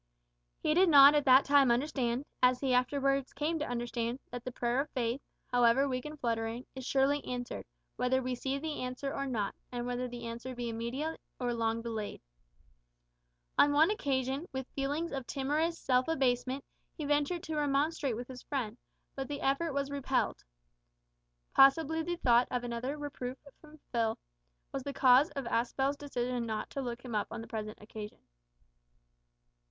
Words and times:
He 0.57 0.73
did 0.73 0.89
not 0.89 1.13
at 1.13 1.25
that 1.25 1.45
time 1.45 1.69
understand, 1.69 2.25
as 2.41 2.59
he 2.59 2.73
afterwards 2.73 3.33
came 3.33 3.59
to 3.59 3.69
understand, 3.69 4.17
that 4.31 4.43
the 4.43 4.51
prayer 4.51 4.81
of 4.81 4.89
faith 4.89 5.21
however 5.51 5.87
weak 5.87 6.05
and 6.05 6.19
fluttering 6.19 6.65
is 6.73 6.83
surely 6.87 7.23
answered, 7.23 7.65
whether 7.97 8.19
we 8.19 8.33
see 8.33 8.57
the 8.57 8.81
answer 8.81 9.13
or 9.13 9.27
not, 9.27 9.53
and 9.71 9.85
whether 9.85 10.07
the 10.07 10.25
answer 10.25 10.55
be 10.55 10.69
immediate 10.69 11.21
or 11.39 11.53
long 11.53 11.83
delayed. 11.83 12.19
On 13.59 13.73
one 13.73 13.91
occasion, 13.91 14.47
with 14.51 14.65
feelings 14.69 15.11
of 15.11 15.27
timorous 15.27 15.77
self 15.77 16.07
abasement, 16.07 16.65
he 16.97 17.05
ventured 17.05 17.43
to 17.43 17.55
remonstrate 17.55 18.15
with 18.15 18.27
his 18.27 18.41
friend, 18.41 18.79
but 19.13 19.27
the 19.27 19.41
effort 19.41 19.71
was 19.71 19.91
repelled. 19.91 20.43
Possibly 21.53 22.01
the 22.01 22.15
thought 22.15 22.47
of 22.49 22.63
another 22.63 22.97
reproof 22.97 23.37
from 23.59 23.79
Phil 23.91 24.17
was 24.71 24.81
the 24.81 24.93
cause 24.93 25.29
of 25.35 25.45
Aspel's 25.45 25.95
decision 25.95 26.47
not 26.47 26.71
to 26.71 26.81
look 26.81 27.05
him 27.05 27.13
up 27.13 27.27
on 27.29 27.41
the 27.41 27.47
present 27.47 27.77
occasion. 27.79 28.23